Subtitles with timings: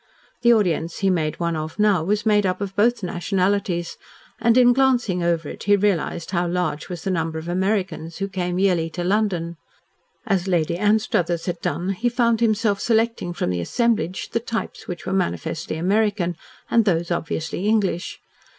[0.41, 3.97] The audience he made one of now, was made up of both nationalities,
[4.39, 8.27] and, in glancing over it, he realised how large was the number of Americans who
[8.27, 9.57] came yearly to London.
[10.25, 15.05] As Lady Anstruthers had done, he found himself selecting from the assemblage the types which
[15.05, 16.35] were manifestly American,
[16.71, 18.19] and those obviously English.